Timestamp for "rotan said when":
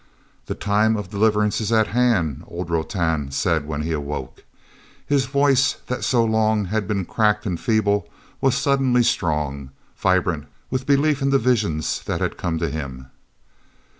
2.71-3.83